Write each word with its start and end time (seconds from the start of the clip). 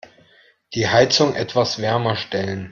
Die 0.73 0.87
Heizung 0.87 1.35
etwas 1.35 1.79
wärmer 1.79 2.15
stellen. 2.15 2.69